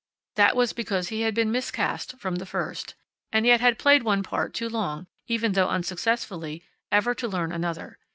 That 0.33 0.55
was 0.55 0.73
because 0.73 1.09
he 1.09 1.21
had 1.21 1.35
been 1.35 1.51
miscast 1.51 2.17
from 2.17 2.37
the 2.37 2.45
first, 2.47 2.95
and 3.31 3.45
yet 3.45 3.61
had 3.61 3.77
played 3.77 4.01
one 4.01 4.23
part 4.23 4.51
too 4.51 4.67
long, 4.67 5.05
even 5.27 5.51
though 5.51 5.69
unsuccessfully, 5.69 6.63
ever 6.91 7.13
to 7.13 7.27
learn 7.27 7.51
another. 7.51 7.99